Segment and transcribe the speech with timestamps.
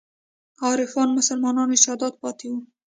[0.63, 2.59] عارفو مسلمانانو ارشادات پاتې وو.